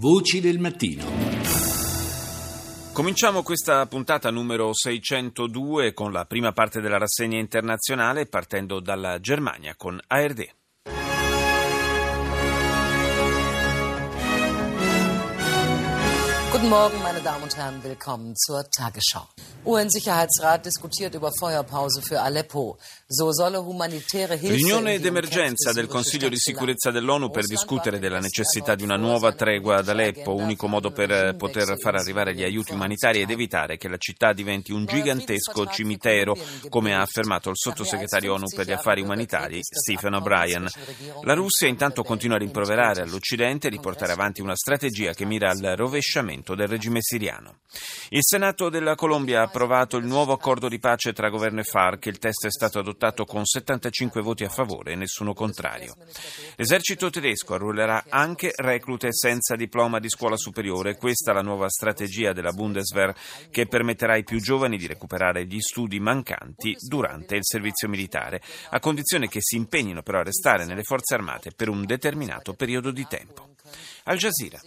[0.00, 1.04] Voci del mattino.
[2.92, 9.74] Cominciamo questa puntata numero 602 con la prima parte della rassegna internazionale partendo dalla Germania
[9.76, 10.57] con ARD.
[16.58, 19.28] Guten Morgen, meine Damen und Herren, willkommen zur Tagesschau.
[19.64, 22.78] UN-Sicherheitsrat diskutiert über Feuerpause für Aleppo.
[23.06, 28.74] So solle humanitäre Hilfe Riunione d'emergenza del Consiglio di sicurezza dell'ONU per discutere della necessità
[28.74, 33.20] di una nuova tregua ad Aleppo, unico modo per poter far arrivare gli aiuti umanitari
[33.20, 36.36] ed evitare che la città diventi un gigantesco cimitero,
[36.68, 40.68] come ha affermato il sottosegretario ONU per gli affari umanitari Stephen O'Brien.
[41.22, 45.74] La Russia intanto continua a rimproverare all'Occidente di portare avanti una strategia che mira al
[45.76, 47.60] rovesciamento del regime siriano.
[48.10, 52.06] Il Senato della Colombia ha approvato il nuovo accordo di pace tra governo e FARC.
[52.06, 55.94] Il testo è stato adottato con 75 voti a favore e nessuno contrario.
[56.56, 60.96] L'esercito tedesco arruolerà anche reclute senza diploma di scuola superiore.
[60.96, 63.14] Questa è la nuova strategia della Bundeswehr
[63.50, 68.80] che permetterà ai più giovani di recuperare gli studi mancanti durante il servizio militare, a
[68.80, 73.06] condizione che si impegnino però a restare nelle forze armate per un determinato periodo di
[73.06, 73.50] tempo.
[74.04, 74.58] Al Jazeera.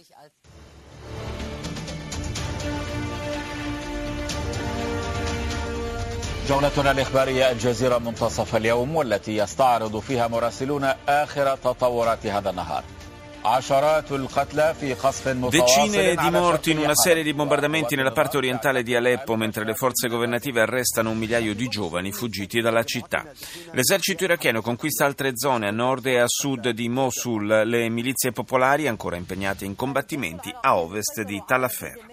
[6.51, 12.83] جولتنا الإخبارية الجزيرة منتصف اليوم والتي يستعرض فيها مراسلون آخر تطورات هذا النهار
[15.49, 19.73] Decine di morti in una serie di bombardamenti nella parte orientale di Aleppo mentre le
[19.73, 23.25] forze governative arrestano un migliaio di giovani fuggiti dalla città.
[23.71, 28.87] L'esercito iracheno conquista altre zone a nord e a sud di Mosul, le milizie popolari
[28.87, 32.10] ancora impegnate in combattimenti a ovest di Talafer.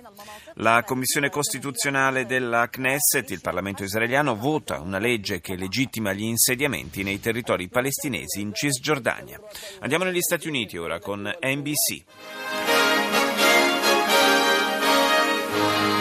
[0.62, 7.02] La Commissione Costituzionale della Knesset, il Parlamento israeliano, vota una legge che legittima gli insediamenti
[7.02, 9.40] nei territori palestinesi in Cisgiordania.
[9.80, 12.04] Andiamo negli Stati Uniti ora con NBC.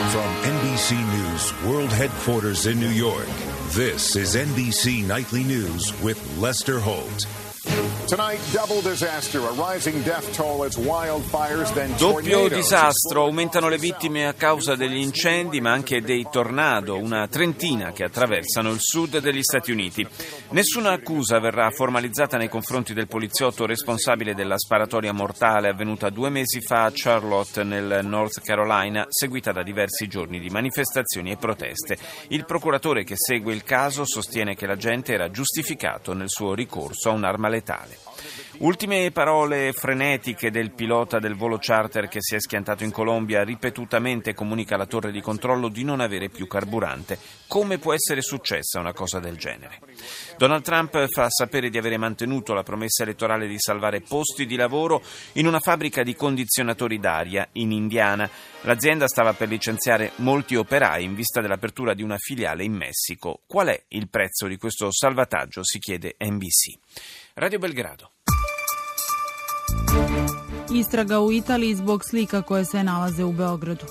[0.08, 3.28] From NBC News World Headquarters in New York,
[3.74, 7.47] this is NBC Nightly News with Lester Holt.
[11.96, 17.92] Doppio disastro, aumentano le vittime a causa degli incendi ma anche dei tornado, una trentina
[17.92, 20.04] che attraversano il sud degli Stati Uniti.
[20.50, 26.60] Nessuna accusa verrà formalizzata nei confronti del poliziotto responsabile della sparatoria mortale avvenuta due mesi
[26.60, 31.96] fa a Charlotte nel North Carolina, seguita da diversi giorni di manifestazioni e proteste.
[32.28, 37.12] Il procuratore che segue il caso sostiene che l'agente era giustificato nel suo ricorso a
[37.12, 37.67] un'arma letale.
[38.58, 44.34] Ultime parole frenetiche del pilota del volo charter che si è schiantato in Colombia ripetutamente
[44.34, 47.18] comunica alla torre di controllo di non avere più carburante.
[47.46, 49.78] Come può essere successa una cosa del genere?
[50.36, 55.02] Donald Trump fa sapere di avere mantenuto la promessa elettorale di salvare posti di lavoro
[55.34, 58.28] in una fabbrica di condizionatori d'aria in Indiana.
[58.62, 63.42] L'azienda stava per licenziare molti operai in vista dell'apertura di una filiale in Messico.
[63.46, 65.62] Qual è il prezzo di questo salvataggio?
[65.62, 66.78] si chiede NBC.
[67.40, 68.06] Radio Belgrado.
[70.74, 73.86] Istraga u Italiji zbog slika koje se nalaze u Beogradu.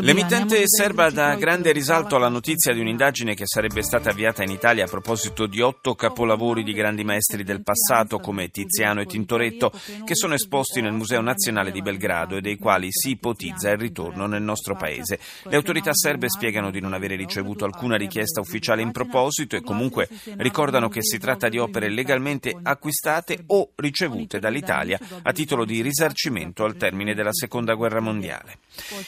[0.00, 4.84] L'emittente serba dà grande risalto alla notizia di un'indagine che sarebbe stata avviata in Italia
[4.84, 9.70] a proposito di otto capolavori di grandi maestri del passato come Tiziano e Tintoretto
[10.04, 14.26] che sono esposti nel Museo Nazionale di Belgrado e dei quali si ipotizza il ritorno
[14.26, 15.18] nel nostro paese.
[15.42, 20.08] Le autorità serbe spiegano di non avere ricevuto alcuna richiesta ufficiale in proposito e comunque
[20.38, 26.64] ricordano che si tratta di opere legalmente acquistate o ricevute dall'Italia a titolo di risarcimento
[26.64, 28.58] al termine della Seconda Guerra Mondiale.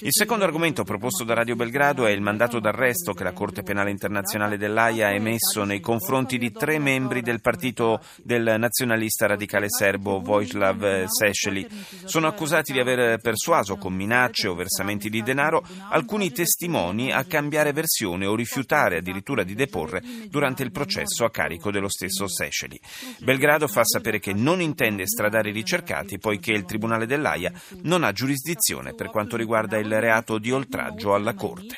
[0.01, 3.91] Il secondo argomento proposto da Radio Belgrado è il mandato d'arresto che la Corte Penale
[3.91, 10.21] Internazionale dell'AIA ha emesso nei confronti di tre membri del partito del nazionalista radicale serbo
[10.21, 11.67] Vojislav Sesceli.
[12.05, 17.73] Sono accusati di aver persuaso con minacce o versamenti di denaro alcuni testimoni a cambiare
[17.73, 22.81] versione o rifiutare addirittura di deporre durante il processo a carico dello stesso Sesceli.
[23.21, 27.53] Belgrado fa sapere che non intende estradare i ricercati poiché il Tribunale dell'AIA
[27.83, 31.77] non ha giurisdizione per quanto riguarda il reato di oltraggio oltraggio alla Corte.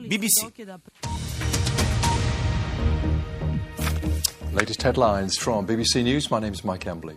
[0.00, 1.25] BBC.
[4.56, 6.30] Latest headlines from BBC News.
[6.30, 7.14] My name is Mike Embley.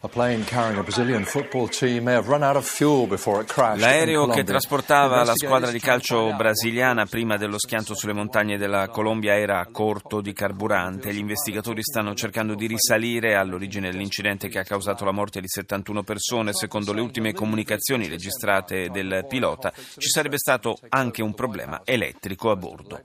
[0.00, 3.46] A plane carrying a Brazilian football team may have run out of fuel before it
[3.46, 3.78] crashed.
[3.78, 9.36] L'aereo che trasportava la squadra di calcio brasiliana prima dello schianto sulle montagne della Colombia
[9.36, 11.14] era corto di carburante.
[11.14, 16.02] Gli investigatori stanno cercando di risalire all'origine dell'incidente che ha causato la morte di 71
[16.02, 16.52] persone.
[16.52, 22.56] Secondo le ultime comunicazioni registrate del pilota, ci sarebbe stato anche un problema elettrico a
[22.56, 23.00] bordo.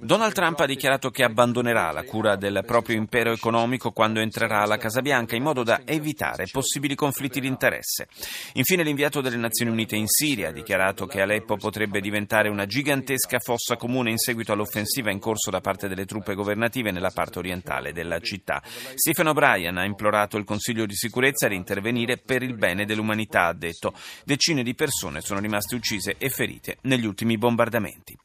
[0.00, 4.62] Donald Trump ha dichiarato che abbandonerà la cura del proprio impegno dell'impero economico quando entrerà
[4.62, 8.08] alla Casa Bianca in modo da evitare possibili conflitti di interesse.
[8.54, 13.38] Infine l'inviato delle Nazioni Unite in Siria ha dichiarato che Aleppo potrebbe diventare una gigantesca
[13.38, 17.92] fossa comune in seguito all'offensiva in corso da parte delle truppe governative nella parte orientale
[17.92, 18.62] della città.
[18.94, 23.52] Stephen O'Brien ha implorato il Consiglio di sicurezza di intervenire per il bene dell'umanità, ha
[23.52, 23.92] detto.
[24.24, 28.16] Decine di persone sono rimaste uccise e ferite negli ultimi bombardamenti.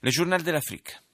[0.00, 1.11] Le Journal de l'Afrique.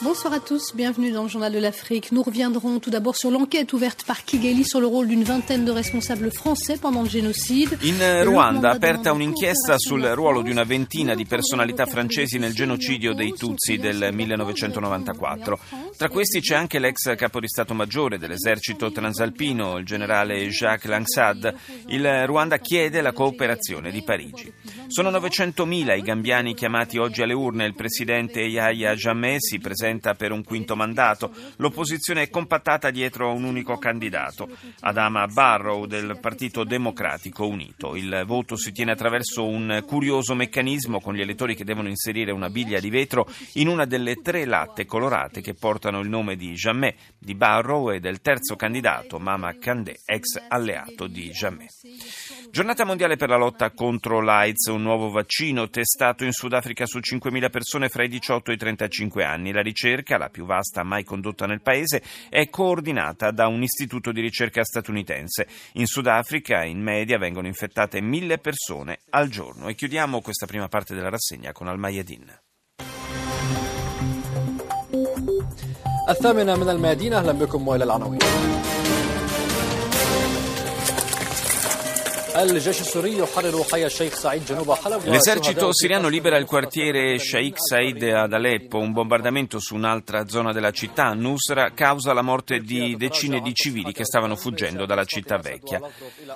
[0.00, 2.12] Bonsoir à tous, bienvenue dans le Journal de l'Afrique.
[2.12, 5.70] Nous reviendrons tout d'abord sur l'enquête ouverte par Kigali sur le rôle d'une vingtaine de
[5.70, 7.78] responsables français pendant le génocide.
[7.82, 13.34] In Ruanda aperta un'inchiesta sul ruolo di una ventina di personalità francesi nel genocidio dei
[13.36, 15.58] Tutsi del 1994.
[15.96, 21.54] Tra questi c'è anche l'ex capo di Stato Maggiore dell'esercito transalpino, il generale Jacques Langsad.
[21.88, 24.52] Il Ruanda chiede la cooperazione di Parigi.
[24.88, 27.66] Sono 900.000 i gambiani chiamati oggi alle urne.
[27.66, 29.81] Il presidente Yahya Jammeh si presenta
[30.16, 31.32] per un quinto mandato.
[31.56, 34.48] L'opposizione è compattata dietro a un unico candidato,
[34.80, 37.96] Adama Barrow del Partito Democratico Unito.
[37.96, 42.48] Il voto si tiene attraverso un curioso meccanismo con gli elettori che devono inserire una
[42.48, 46.94] biglia di vetro in una delle tre latte colorate che portano il nome di Jammeh,
[47.18, 51.66] di Barrow e del terzo candidato, Mama Kandeh, ex alleato di Jammeh.
[52.50, 57.50] Giornata mondiale per la lotta contro l'AIDS, un nuovo vaccino testato in Sudafrica su 5.000
[57.50, 59.52] persone fra i 18 e i 35 anni.
[59.52, 64.21] La ricerca, la più vasta mai condotta nel paese, è coordinata da un istituto di
[64.21, 65.47] ricerca statunitense.
[65.73, 69.67] In Sudafrica, in media, vengono infettate 1.000 persone al giorno.
[69.67, 72.39] E chiudiamo questa prima parte della rassegna con Al-Mayadin.
[76.09, 78.19] الثامنة من الميادين أهلا بكم وإلى العناوين
[85.04, 88.78] L'esercito siriano libera il quartiere Sheikh Said ad Aleppo.
[88.78, 93.92] Un bombardamento su un'altra zona della città, Nusra, causa la morte di decine di civili
[93.92, 95.78] che stavano fuggendo dalla città vecchia.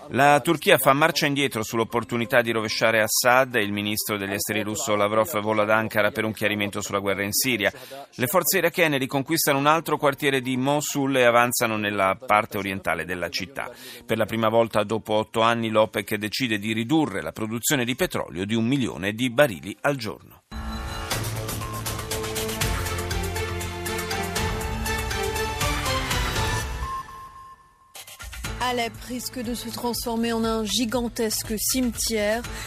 [0.09, 5.41] La Turchia fa marcia indietro sull'opportunità di rovesciare Assad il ministro degli esteri russo Lavrov
[5.41, 7.73] vola ad Ankara per un chiarimento sulla guerra in Siria.
[8.15, 13.31] Le forze irachene riconquistano un altro quartiere di Mosul e avanzano nella parte orientale della
[13.31, 13.71] città.
[14.05, 17.95] Per la prima volta dopo otto anni l'OPEC l'OPEC decide di ridurre la produzione di
[17.95, 20.43] petrolio di un milione di barili al giorno.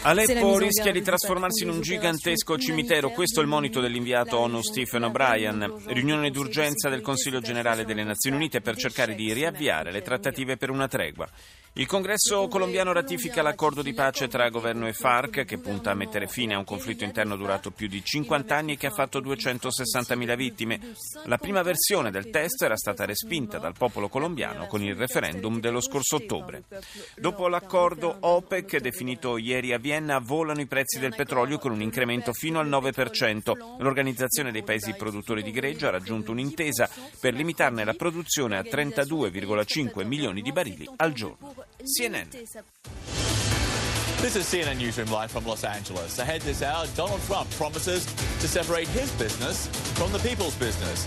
[0.03, 0.27] Alep
[0.57, 5.81] rischia di trasformarsi in un gigantesco cimitero, questo è il monito dell'inviato ONU Stephen O'Brien.
[5.87, 10.69] Riunione d'urgenza del Consiglio generale delle Nazioni Unite per cercare di riavviare le trattative per
[10.69, 11.29] una tregua.
[11.79, 16.27] Il congresso colombiano ratifica l'accordo di pace tra governo e FARC che punta a mettere
[16.27, 20.35] fine a un conflitto interno durato più di 50 anni e che ha fatto 260.000
[20.35, 20.81] vittime.
[21.23, 25.79] La prima versione del testo era stata respinta dal popolo colombiano con il referendum dello
[25.79, 26.63] scorso ottobre.
[27.15, 32.33] Dopo l'accordo OPEC definito ieri a Vienna volano i prezzi del petrolio con un incremento
[32.33, 33.77] fino al 9%.
[33.79, 36.89] L'organizzazione dei paesi produttori di greggio ha raggiunto un'intesa
[37.21, 41.68] per limitarne la produzione a 32,5 milioni di barili al giorno.
[41.83, 43.18] CNN.
[44.21, 46.19] This is CNN Newsroom live from Los Angeles.
[46.19, 48.03] Ahead this hour, Donald Trump promises
[48.41, 51.05] to separate his business from the people's business.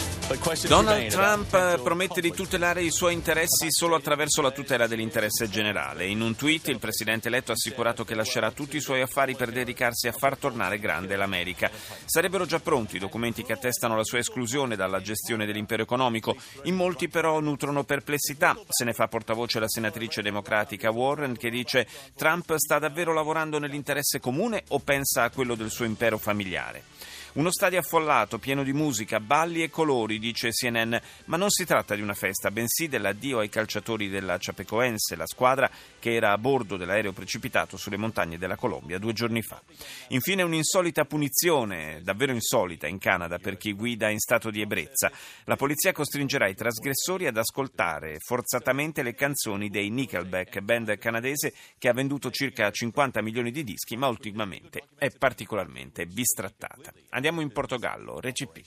[0.66, 6.06] Donald Trump promette di tutelare i suoi interessi solo attraverso la tutela dell'interesse generale.
[6.06, 9.50] In un tweet il presidente eletto ha assicurato che lascerà tutti i suoi affari per
[9.50, 11.70] dedicarsi a far tornare grande l'America.
[12.06, 16.34] Sarebbero già pronti i documenti che attestano la sua esclusione dalla gestione dell'impero economico.
[16.62, 18.58] In molti però nutrono perplessità.
[18.68, 24.20] Se ne fa portavoce la senatrice democratica Warren che dice Trump sta davvero lavorando nell'interesse
[24.20, 26.84] comune o pensa a quello del suo impero familiare?
[27.34, 31.94] Uno stadio affollato, pieno di musica, balli e colori, dice CNN, ma non si tratta
[31.94, 36.76] di una festa, bensì dell'addio ai calciatori della Chapecoense, la squadra che era a bordo
[36.76, 39.62] dell'aereo precipitato sulle montagne della Colombia due giorni fa.
[40.08, 45.10] Infine un'insolita punizione, davvero insolita, in Canada per chi guida in stato di ebbrezza.
[45.44, 51.88] La polizia costringerà i trasgressori ad ascoltare forzatamente le canzoni dei Nickelback, band canadese che
[51.88, 56.92] ha venduto circa 50 milioni di dischi, ma ultimamente è particolarmente bistrattata.
[57.24, 58.64] Andiamo in Portogallo, Recipe.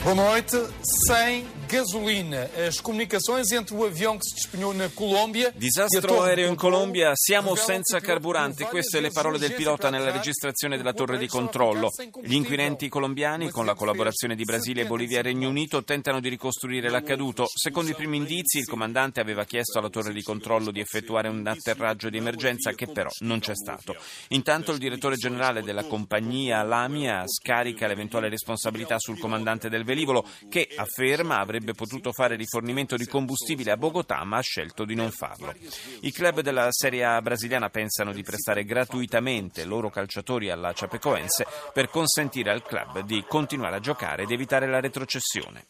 [0.00, 0.68] Boa noite.
[1.08, 2.50] 100 gasolina.
[2.66, 7.54] As comunicações entre o avião que se despenhou na Colômbia Disastro aereo in Colombia, siamo
[7.54, 8.64] senza carburante.
[8.64, 11.90] Queste le parole del pilota nella registrazione della torre di controllo.
[12.22, 16.90] Gli inquirenti colombiani, con la collaborazione di Brasile, Bolivia e Regno Unito, tentano di ricostruire
[16.90, 17.46] l'accaduto.
[17.54, 21.46] Secondo i primi indizi, il comandante aveva chiesto alla torre di controllo di effettuare un
[21.46, 23.94] atterraggio di emergenza che però non c'è stato.
[24.28, 30.68] Intanto il direttore generale della compagnia Lamia scarica l'eventuale responsabilità sul comandante del velivolo che
[30.76, 35.54] afferma avrebbe potuto fare rifornimento di combustibile a Bogotà ma ha scelto di non farlo.
[36.00, 41.90] I club della Serie A brasiliana pensano di prestare gratuitamente loro calciatori alla Chapecoense per
[41.90, 45.66] consentire al club di continuare a giocare ed evitare la retrocessione.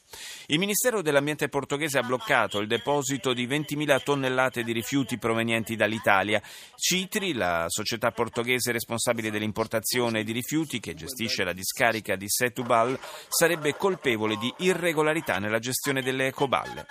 [0.46, 6.40] Il Ministero dell'Ambiente portoghese ha bloccato il deposito di 20.000 tonnellate di rifiuti provenienti dall'Italia.
[6.76, 13.76] Citri, la società portoghese responsabile dell'importazione di rifiuti che gestisce la discarica di Setubal, sarebbe
[13.76, 16.86] colpevole di irregolarità nella gestione delle ecoballe.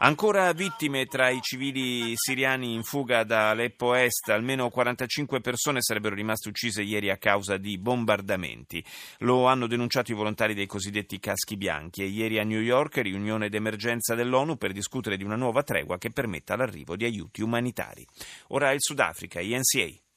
[0.00, 6.14] Ancora vittime tra i civili siriani in fuga da Aleppo Est, almeno 45 persone sarebbero
[6.14, 8.84] rimaste uccise ieri a causa di bombardamenti.
[9.18, 13.48] Lo hanno denunciato i volontari dei cosiddetti caschi bianchi e ieri a New York riunione
[13.48, 18.06] d'emergenza dell'ONU per discutere di una nuova tregua che permetta l'arrivo di aiuti umanitari.
[18.48, 20.07] Ora il Sudafrica, INCA.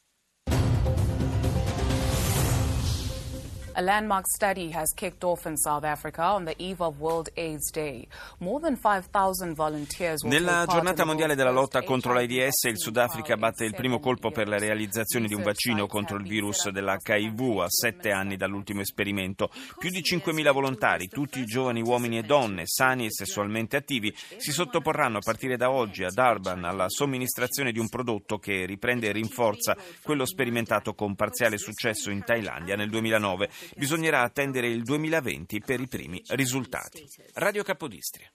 [3.73, 7.71] A landmark study has kicked off in South Africa on the eve of World AIDS
[7.71, 8.05] Day.
[8.39, 13.73] More than 5,000 volunteers Nella giornata mondiale della lotta contro l'AIDS, il Sudafrica batte il
[13.73, 18.35] primo colpo per la realizzazione di un vaccino contro il virus dell'HIV a sette anni
[18.35, 19.49] dall'ultimo esperimento.
[19.77, 25.19] Più di 5.000 volontari, tutti giovani uomini e donne, sani e sessualmente attivi, si sottoporranno
[25.19, 29.77] a partire da oggi a Durban alla somministrazione di un prodotto che riprende e rinforza
[30.03, 33.49] quello sperimentato con parziale successo in Thailandia nel 2009.
[33.75, 37.07] Bisognerà attendere il 2020 per i primi risultati.
[37.33, 38.31] Radio Capodistria.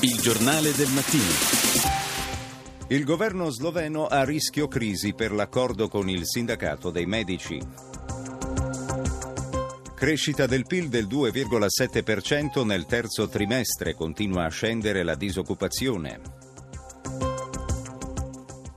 [0.00, 1.66] Il giornale del mattino.
[2.88, 7.60] Il governo sloveno a rischio crisi per l'accordo con il sindacato dei medici.
[9.94, 16.37] Crescita del PIL del 2,7% nel terzo trimestre, continua a scendere la disoccupazione.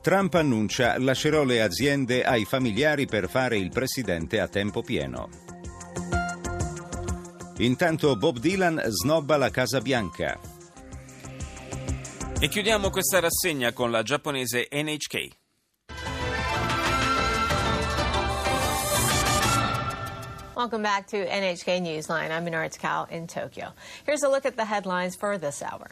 [0.01, 5.29] Trump annuncia lascerò le aziende ai familiari per fare il presidente a tempo pieno.
[7.57, 10.39] Intanto Bob Dylan snobba la Casa Bianca.
[12.39, 15.39] E chiudiamo questa rassegna con la giapponese NHK.
[20.55, 22.31] Welcome back to NHK Newsline.
[22.31, 23.73] I'm Minoru Takao in Tokyo.
[24.03, 25.87] Here's a look at the headlines for this hour.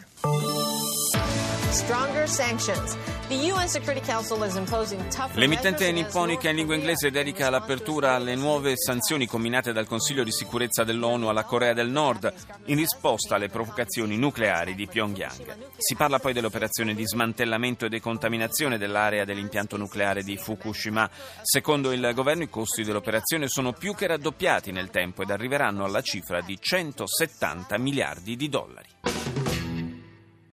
[5.34, 10.84] L'emittente nipponica in lingua inglese dedica l'apertura alle nuove sanzioni combinate dal Consiglio di sicurezza
[10.84, 12.34] dell'ONU alla Corea del Nord
[12.66, 15.76] in risposta alle provocazioni nucleari di Pyongyang.
[15.78, 21.08] Si parla poi dell'operazione di smantellamento e decontaminazione dell'area dell'impianto nucleare di Fukushima.
[21.44, 26.02] Secondo il governo i costi dell'operazione sono più che raddoppiati nel tempo ed arriveranno alla
[26.02, 28.88] cifra di 170 miliardi di dollari.